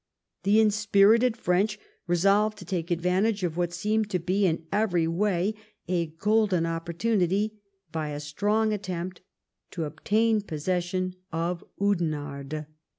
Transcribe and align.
The 0.41 0.59
inspirited 0.59 1.37
French 1.37 1.77
resolved 2.07 2.57
to 2.57 2.65
take 2.65 2.89
advantage 2.89 3.43
of 3.43 3.55
what 3.55 3.71
seemed 3.71 4.09
to 4.09 4.17
be 4.17 4.47
in 4.47 4.65
every 4.71 5.07
way 5.07 5.53
a 5.87 6.07
golden 6.07 6.63
oppor 6.63 6.95
tunity 6.95 7.51
by 7.91 8.09
a 8.09 8.19
strong 8.19 8.73
attempt 8.73 9.21
to 9.69 9.83
obtain 9.83 10.41
possession 10.41 11.17
of 11.31 11.63
Oudenarde. 11.79 12.65